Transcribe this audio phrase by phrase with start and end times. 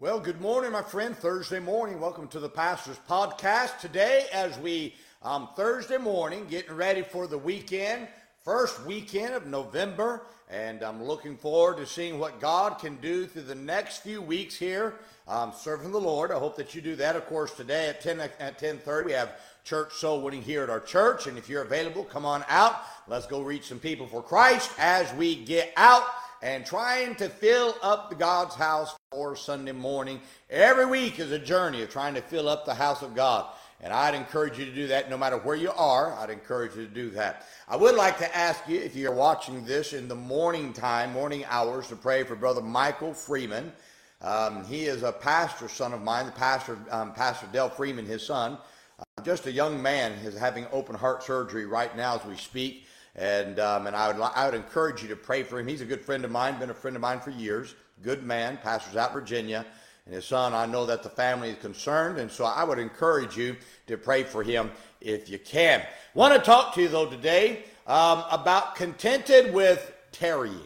[0.00, 1.16] Well, good morning, my friend.
[1.16, 2.00] Thursday morning.
[2.00, 3.78] Welcome to the Pastor's Podcast.
[3.78, 8.08] Today, as we, um, Thursday morning, getting ready for the weekend,
[8.42, 13.42] first weekend of November, and I'm looking forward to seeing what God can do through
[13.42, 14.94] the next few weeks here,
[15.28, 16.32] um, serving the Lord.
[16.32, 17.14] I hope that you do that.
[17.14, 20.80] Of course, today at 10 at 10:30, we have church soul winning here at our
[20.80, 22.82] church, and if you're available, come on out.
[23.06, 26.04] Let's go reach some people for Christ as we get out
[26.42, 30.20] and trying to fill up the God's house for Sunday morning.
[30.50, 33.46] Every week is a journey of trying to fill up the house of God.
[33.80, 36.14] And I'd encourage you to do that no matter where you are.
[36.14, 37.46] I'd encourage you to do that.
[37.68, 41.44] I would like to ask you, if you're watching this in the morning time, morning
[41.48, 43.72] hours, to pray for Brother Michael Freeman.
[44.20, 48.26] Um, he is a pastor son of mine, the pastor, um, Pastor Dell Freeman, his
[48.26, 48.58] son.
[48.98, 52.86] Uh, just a young man is having open heart surgery right now as we speak.
[53.14, 55.68] And, um, and I, would, I would encourage you to pray for him.
[55.68, 57.76] He's a good friend of mine, been a friend of mine for years.
[58.02, 59.64] Good man, pastors out Virginia.
[60.06, 62.18] And his son, I know that the family is concerned.
[62.18, 64.70] And so I would encourage you to pray for him
[65.00, 65.82] if you can.
[66.12, 70.60] Want to talk to you, though, today um, about contented with tarrying.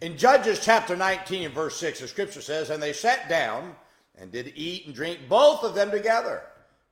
[0.00, 3.74] In Judges chapter 19 and verse 6, the scripture says, And they sat down
[4.16, 6.42] and did eat and drink, both of them together.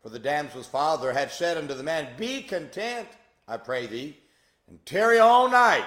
[0.03, 3.09] For the damsel's father had said unto the man, Be content,
[3.47, 4.17] I pray thee
[4.69, 5.85] and tarry all night,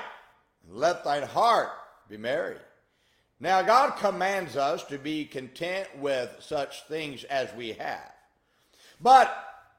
[0.65, 1.69] and let thine heart
[2.07, 2.57] be merry.
[3.39, 8.11] Now, God commands us to be content with such things as we have.
[8.99, 9.33] But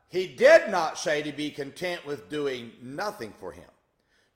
[0.08, 3.69] he did not say to be content with doing nothing for him.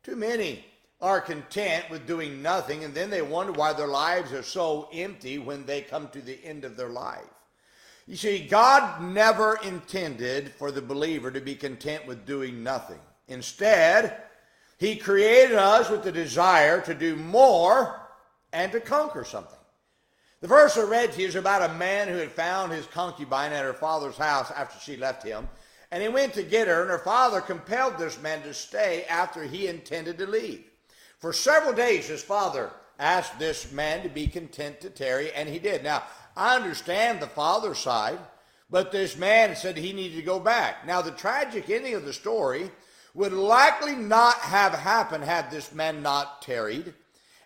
[0.03, 0.65] Too many
[1.01, 5.39] are content with doing nothing, and then they wonder why their lives are so empty
[5.39, 7.25] when they come to the end of their life.
[8.07, 13.01] You see, God never intended for the believer to be content with doing nothing.
[13.29, 14.19] Instead,
[14.79, 18.01] he created us with the desire to do more
[18.55, 19.59] and to conquer something.
[20.41, 23.53] The verse I read to you is about a man who had found his concubine
[23.53, 25.49] at her father's house after she left him,
[25.91, 29.43] and he went to get her, and her father compelled this man to stay after
[29.43, 30.65] he intended to leave.
[31.19, 35.59] For several days, his father asked this man to be content to tarry, and he
[35.59, 35.83] did.
[35.83, 36.05] Now,
[36.37, 38.19] I understand the father's side,
[38.71, 40.87] but this man said he needed to go back.
[40.87, 42.71] Now, the tragic ending of the story
[43.15, 46.95] would likely not have happened had this man not tarried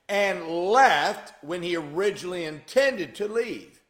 [0.09, 3.81] and left when he originally intended to leave.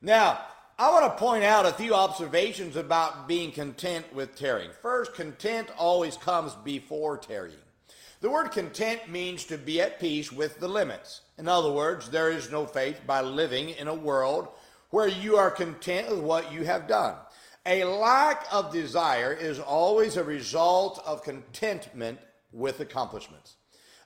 [0.00, 0.40] Now,
[0.78, 4.70] I want to point out a few observations about being content with tarrying.
[4.82, 7.56] First, content always comes before tarrying.
[8.20, 11.22] The word content means to be at peace with the limits.
[11.38, 14.48] In other words, there is no faith by living in a world
[14.90, 17.14] where you are content with what you have done.
[17.66, 22.18] A lack of desire is always a result of contentment
[22.52, 23.56] with accomplishments.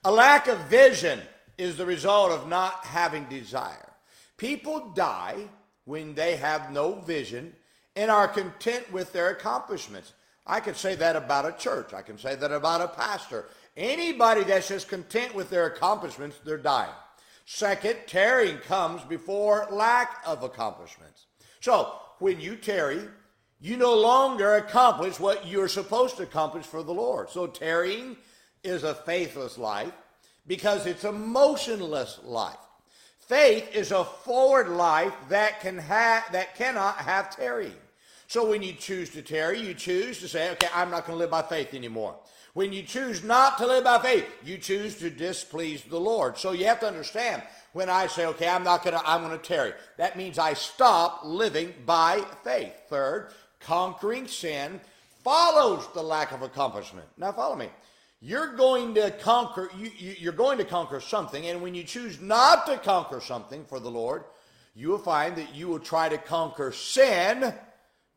[0.05, 1.21] A lack of vision
[1.61, 3.93] is the result of not having desire.
[4.39, 5.37] People die
[5.85, 7.55] when they have no vision
[7.95, 10.15] and are content with their accomplishments.
[10.47, 11.93] I can say that about a church.
[11.93, 13.45] I can say that about a pastor.
[13.77, 16.95] Anybody that's just content with their accomplishments, they're dying.
[17.45, 21.27] Second, tarrying comes before lack of accomplishments.
[21.61, 23.03] So when you tarry,
[23.61, 27.29] you no longer accomplish what you're supposed to accomplish for the Lord.
[27.29, 28.17] So tarrying
[28.65, 29.93] is a faithless life
[30.51, 32.57] because it's a motionless life.
[33.21, 37.77] Faith is a forward life that can have that cannot have tarrying.
[38.27, 41.21] So when you choose to tarry, you choose to say, okay, I'm not going to
[41.21, 42.17] live by faith anymore.
[42.55, 46.37] When you choose not to live by faith, you choose to displease the Lord.
[46.37, 49.39] So you have to understand when I say, okay, I'm not going to, I'm going
[49.39, 49.73] to tarry.
[49.99, 52.75] That means I stop living by faith.
[52.89, 54.81] Third, conquering sin
[55.23, 57.07] follows the lack of accomplishment.
[57.17, 57.69] Now, follow me.
[58.21, 62.21] You're going to conquer, you, you, you're going to conquer something, and when you choose
[62.21, 64.25] not to conquer something for the Lord,
[64.75, 67.55] you will find that you will try to conquer sin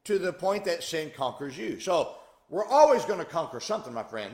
[0.03, 1.79] to the point that sin conquers you.
[1.79, 2.15] So,
[2.49, 4.33] we're always going to conquer something, my friend.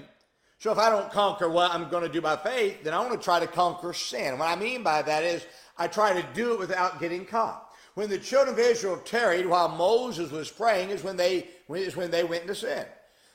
[0.58, 3.14] So, if I don't conquer what I'm going to do by faith, then I want
[3.14, 4.40] to try to conquer sin.
[4.40, 5.46] What I mean by that is,
[5.78, 9.68] I try to do it without getting caught when the children of Israel tarried while
[9.68, 12.86] Moses was praying is when they is when they went into sin.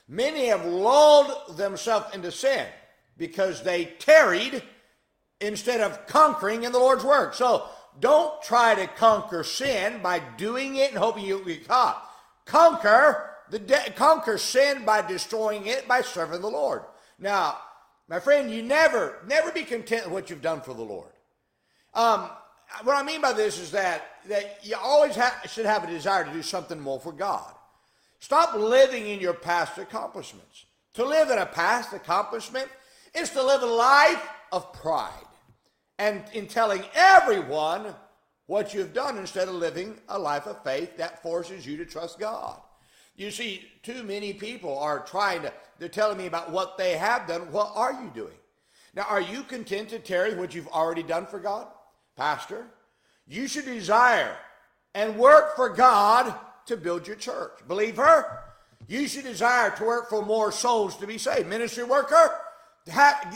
[0.07, 2.65] Many have lulled themselves into sin
[3.17, 4.61] because they tarried
[5.41, 7.33] instead of conquering in the Lord's work.
[7.33, 7.67] So
[7.99, 12.01] don't try to conquer sin by doing it and hoping you'll be caught.
[12.45, 16.81] Conquer the de- conquer sin by destroying it by serving the Lord.
[17.19, 17.57] Now,
[18.07, 21.11] my friend, you never never be content with what you've done for the Lord.
[21.93, 22.29] Um,
[22.83, 26.25] what I mean by this is that, that you always ha- should have a desire
[26.25, 27.53] to do something more for God.
[28.19, 30.65] Stop living in your past accomplishments.
[30.95, 32.69] To live in a past accomplishment
[33.13, 35.11] is to live a life of pride
[35.99, 37.93] and in telling everyone
[38.47, 42.19] what you've done instead of living a life of faith that forces you to trust
[42.19, 42.59] God.
[43.15, 47.27] You see, too many people are trying to, they're telling me about what they have
[47.27, 47.51] done.
[47.51, 48.35] What are you doing?
[48.93, 51.67] Now, are you content to tarry what you've already done for God?
[52.15, 52.65] Pastor,
[53.27, 54.35] you should desire
[54.93, 56.33] and work for God
[56.67, 57.53] to build your church.
[57.67, 58.43] Believer,
[58.87, 61.47] you should desire to work for more souls to be saved.
[61.47, 62.39] Ministry worker,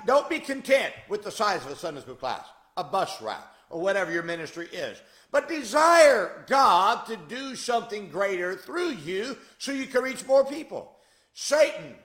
[0.06, 2.46] don't be content with the size of a Sunday school class,
[2.78, 5.00] a bus route, or whatever your ministry is.
[5.32, 10.92] But desire God to do something greater through you so you can reach more people.
[11.34, 11.96] Satan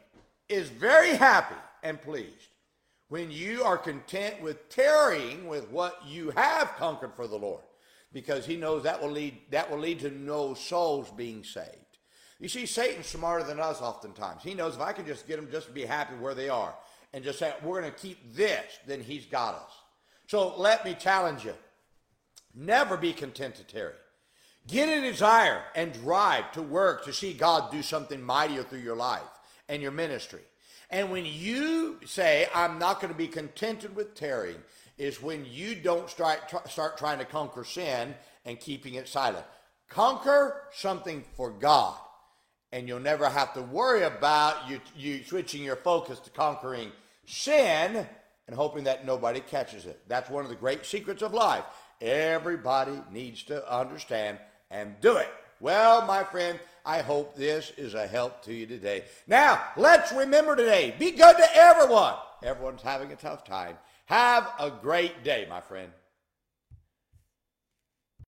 [0.48, 2.48] is very happy and pleased
[3.08, 7.62] when you are content with tarrying with what you have conquered for the Lord
[8.14, 11.69] because he knows that will lead that will lead to no souls being saved.
[12.40, 14.43] You see, Satan's smarter than us oftentimes.
[14.43, 16.75] He knows if I can just get them just to be happy where they are
[17.12, 19.70] and just say, we're going to keep this, then he's got us.
[20.26, 21.55] So let me challenge you.
[22.55, 23.94] Never be content to tarry.
[24.67, 28.96] Get a desire and drive to work to see God do something mightier through your
[28.96, 29.22] life
[29.69, 30.40] and your ministry.
[30.90, 34.62] And when you say, I'm not going to be contented with tarrying,
[34.96, 38.14] is when you don't start, start trying to conquer sin
[38.44, 39.44] and keeping it silent.
[39.88, 41.96] Conquer something for God,
[42.73, 46.91] and you'll never have to worry about you, you switching your focus to conquering
[47.26, 48.06] sin
[48.46, 50.00] and hoping that nobody catches it.
[50.08, 51.64] That's one of the great secrets of life.
[52.00, 54.38] Everybody needs to understand
[54.70, 55.29] and do it.
[55.61, 59.05] Well, my friend, I hope this is a help to you today.
[59.26, 62.14] Now, let's remember today be good to everyone.
[62.43, 63.76] Everyone's having a tough time.
[64.06, 65.90] Have a great day, my friend.